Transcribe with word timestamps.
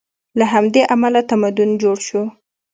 له 0.39 0.45
همدې 0.53 0.81
امله 0.93 1.21
تمدن 1.31 1.69
جوړ 1.81 1.97
شو. 2.07 2.21